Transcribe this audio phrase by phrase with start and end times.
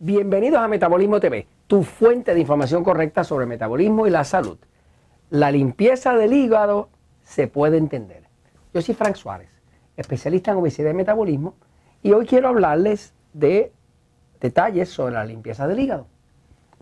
[0.00, 4.56] Bienvenidos a Metabolismo TV, tu fuente de información correcta sobre el metabolismo y la salud.
[5.28, 6.88] La limpieza del hígado
[7.24, 8.22] se puede entender.
[8.72, 9.48] Yo soy Frank Suárez,
[9.96, 11.56] especialista en obesidad y metabolismo,
[12.00, 13.72] y hoy quiero hablarles de
[14.40, 16.06] detalles sobre la limpieza del hígado.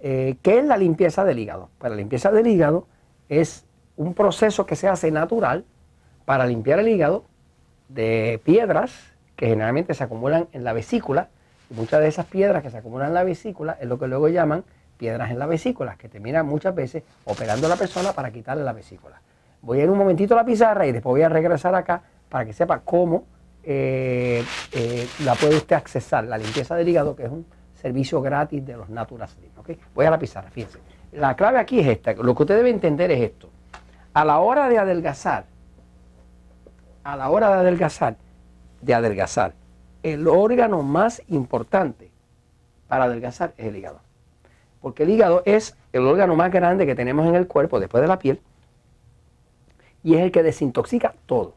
[0.02, 1.70] Eh, ¿Qué es la limpieza del hígado?
[1.78, 2.86] Pues la limpieza del hígado
[3.30, 3.64] es
[3.96, 5.64] un proceso que se hace natural
[6.26, 7.24] para limpiar el hígado
[7.88, 8.92] de piedras
[9.36, 11.30] que generalmente se acumulan en la vesícula
[11.70, 14.64] muchas de esas piedras que se acumulan en la vesícula es lo que luego llaman
[14.96, 18.72] piedras en la vesícula, que terminan muchas veces operando a la persona para quitarle la
[18.72, 19.20] vesícula.
[19.62, 22.44] Voy a ir un momentito a la pizarra y después voy a regresar acá para
[22.44, 23.24] que sepa cómo
[23.62, 28.64] eh, eh, la puede usted accesar, la limpieza del hígado, que es un servicio gratis
[28.64, 29.50] de los Natural Slim.
[29.94, 30.78] Voy a la pizarra, fíjense.
[31.12, 33.50] La clave aquí es esta, lo que usted debe entender es esto.
[34.14, 35.44] A la hora de adelgazar,
[37.04, 38.16] a la hora de adelgazar,
[38.80, 39.52] de adelgazar,
[40.12, 42.12] el órgano más importante
[42.86, 43.98] para adelgazar es el hígado.
[44.80, 48.06] Porque el hígado es el órgano más grande que tenemos en el cuerpo después de
[48.06, 48.40] la piel
[50.04, 51.54] y es el que desintoxica todo.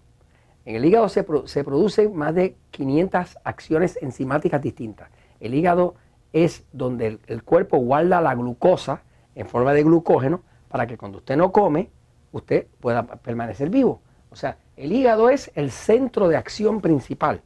[0.65, 5.09] En el hígado se, producen más de 500 acciones enzimáticas distintas.
[5.39, 5.93] El hígado
[6.33, 9.03] es donde el, el cuerpo guarda la glucosa
[9.35, 11.91] en forma de glucógeno para que cuando usted no come,
[12.31, 14.01] usted pueda permanecer vivo.
[14.31, 17.43] O sea, el hígado es el centro de acción principal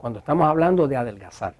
[0.00, 1.52] cuando estamos hablando de adelgazar.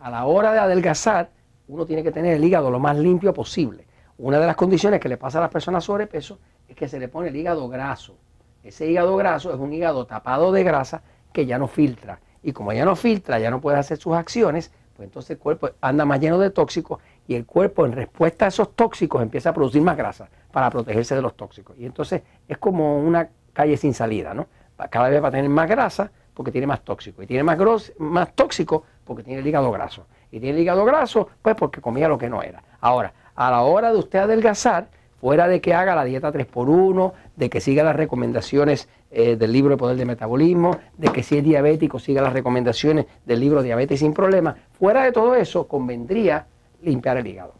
[0.00, 1.30] A la hora de adelgazar,
[1.66, 3.86] uno tiene que tener el hígado lo más limpio posible.
[4.18, 6.38] Una de las condiciones que le pasa a las personas sobrepeso
[6.68, 8.18] es que se le pone el hígado graso.
[8.62, 12.20] Ese hígado graso es un hígado tapado de grasa que ya no filtra.
[12.42, 15.70] Y como ya no filtra, ya no puede hacer sus acciones, pues entonces el cuerpo
[15.80, 19.54] anda más lleno de tóxicos y el cuerpo en respuesta a esos tóxicos empieza a
[19.54, 21.74] producir más grasa para protegerse de los tóxicos.
[21.78, 24.48] Y entonces es como una calle sin salida, ¿no?
[24.90, 27.22] Cada vez va a tener más grasa, porque tiene más tóxico.
[27.22, 27.58] Y tiene más,
[27.98, 30.06] más tóxico porque tiene el hígado graso.
[30.30, 32.62] Y tiene el hígado graso, pues porque comía lo que no era.
[32.78, 34.88] Ahora, a la hora de usted adelgazar,
[35.18, 39.70] fuera de que haga la dieta 3x1, de que siga las recomendaciones eh, del libro
[39.70, 44.00] de Poder de Metabolismo, de que si es diabético siga las recomendaciones del libro Diabetes
[44.00, 46.46] sin Problemas, fuera de todo eso, convendría
[46.82, 47.54] limpiar el hígado.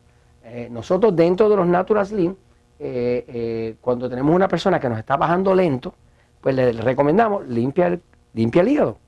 [0.44, 2.36] Eh, nosotros dentro de los Natural Slim,
[2.78, 5.94] eh, cuando tenemos una persona que nos está bajando lento,
[6.42, 7.98] pues le recomendamos limpiar
[8.36, 8.98] limpia el hígado.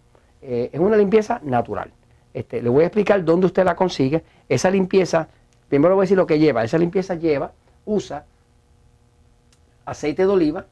[0.41, 1.93] Eh, es una limpieza natural.
[2.33, 4.25] Este, le voy a explicar dónde usted la consigue.
[4.49, 5.29] Esa limpieza,
[5.69, 6.65] primero le voy a decir lo que lleva.
[6.65, 7.53] Esa limpieza lleva,
[7.85, 8.25] usa
[9.85, 10.67] aceite de oliva,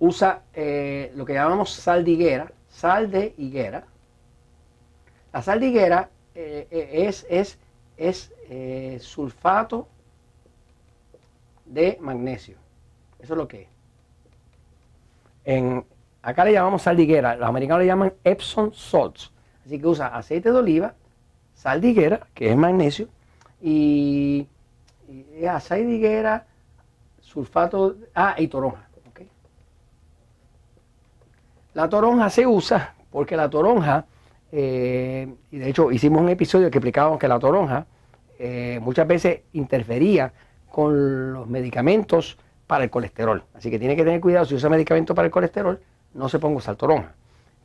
[0.00, 3.84] usa eh, lo que llamamos sal de higuera, sal de higuera.
[5.32, 7.58] La sal de higuera eh, es, es,
[7.96, 8.32] es
[9.02, 9.86] sulfato
[11.64, 12.56] de magnesio.
[13.20, 13.77] Eso es lo que es
[16.22, 19.32] acá le llamamos sal los americanos le llaman Epsom salts.
[19.64, 20.94] Así que usa aceite de oliva,
[21.54, 23.08] sal que es magnesio,
[23.62, 24.46] y,
[25.48, 26.40] aceite de
[27.20, 28.88] sulfato, ah, y toronja.
[31.74, 34.04] La toronja se usa porque la toronja,
[34.50, 37.86] eh, y de hecho hicimos un episodio que explicábamos que la toronja
[38.38, 40.32] eh, muchas veces interfería
[40.70, 43.42] con los medicamentos para el colesterol.
[43.54, 45.80] Así que tiene que tener cuidado si usa medicamentos para el colesterol,
[46.14, 47.14] no se ponga sal toronja.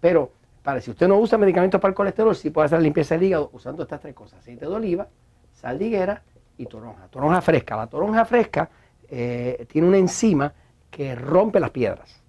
[0.01, 0.31] Pero
[0.63, 3.49] para si usted no usa medicamentos para el colesterol, sí puede hacer limpieza del hígado
[3.53, 5.07] usando estas tres cosas: aceite de oliva,
[5.53, 6.23] sal de higuera
[6.57, 7.07] y toronja.
[7.09, 7.75] Toronja fresca.
[7.75, 8.69] La toronja fresca
[9.09, 10.53] eh, tiene una enzima
[10.89, 12.21] que rompe las piedras.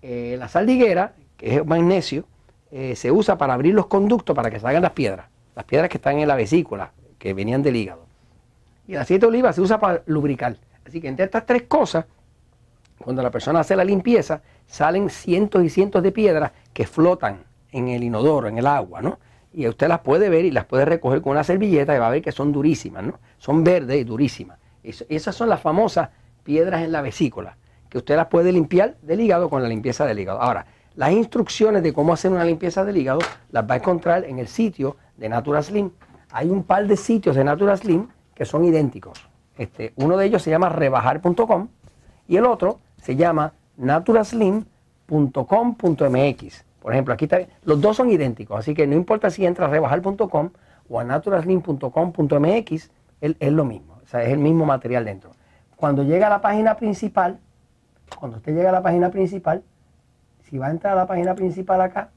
[0.00, 2.24] Eh, la sal de higuera, que es magnesio,
[2.70, 5.26] eh, se usa para abrir los conductos para que salgan las piedras,
[5.56, 8.04] las piedras que están en la vesícula, que venían del hígado.
[8.86, 10.56] Y el aceite de oliva se usa para lubricar.
[10.86, 12.04] Así que entre estas tres cosas,
[12.98, 17.88] cuando la persona hace la limpieza, salen cientos y cientos de piedras que flotan en
[17.88, 19.18] el inodoro, en el agua, ¿no?
[19.52, 22.10] Y usted las puede ver y las puede recoger con una servilleta y va a
[22.10, 23.18] ver que son durísimas, ¿no?
[23.38, 24.58] Son verdes y durísimas.
[24.82, 26.10] esas son las famosas
[26.42, 27.56] piedras en la vesícula,
[27.88, 30.40] que usted las puede limpiar del hígado con la limpieza del hígado.
[30.40, 30.66] Ahora,
[30.96, 33.20] las instrucciones de cómo hacer una limpieza del hígado
[33.50, 35.90] las va a encontrar en el sitio de Natura Slim.
[36.30, 39.33] Hay un par de sitios de Natura Slim que son idénticos.
[39.56, 41.68] Este, uno de ellos se llama rebajar.com
[42.26, 46.64] y el otro se llama naturaslim.com.mx.
[46.80, 49.68] Por ejemplo, aquí está, los dos son idénticos, así que no importa si entra a
[49.68, 50.50] rebajar.com
[50.88, 52.90] o a naturaslim.com.mx,
[53.20, 55.30] es lo mismo, o sea, es el mismo material dentro.
[55.76, 57.38] Cuando llega a la página principal,
[58.18, 59.62] cuando usted llega a la página principal,
[60.42, 62.10] si va a entrar a la página principal acá,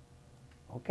[0.69, 0.89] ok,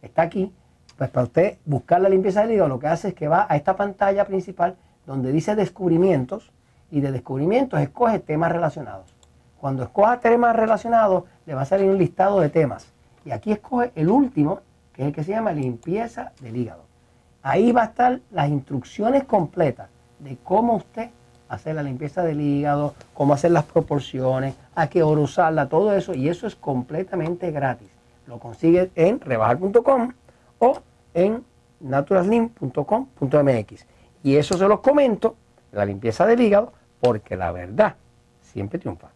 [0.00, 0.52] está aquí,
[0.96, 3.56] pues para usted buscar la limpieza del hígado, lo que hace es que va a
[3.56, 4.76] esta pantalla principal
[5.08, 6.52] donde dice descubrimientos
[6.90, 9.06] y de descubrimientos escoge temas relacionados.
[9.58, 12.92] Cuando escoja temas relacionados, le va a salir un listado de temas.
[13.24, 14.60] Y aquí escoge el último,
[14.92, 16.82] que es el que se llama limpieza del hígado.
[17.42, 19.88] Ahí va a estar las instrucciones completas
[20.18, 21.08] de cómo usted
[21.48, 26.12] hacer la limpieza del hígado, cómo hacer las proporciones, a qué hora usarla, todo eso,
[26.12, 27.88] y eso es completamente gratis.
[28.26, 30.12] Lo consigue en rebajar.com
[30.58, 30.82] o
[31.14, 31.42] en
[31.80, 33.86] naturalslim.com.mx.
[34.28, 35.36] Y eso se los comento,
[35.72, 37.96] la limpieza del hígado, porque la verdad
[38.42, 39.08] siempre triunfa.